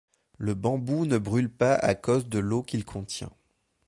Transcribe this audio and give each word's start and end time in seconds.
Le 0.39 0.55
bambou 0.55 1.05
ne 1.05 1.19
brûle 1.19 1.47
pas 1.51 1.75
à 1.75 1.93
cause 1.93 2.27
de 2.27 2.39
l'eau 2.39 2.63
qu'il 2.63 2.83
contient. 2.85 3.29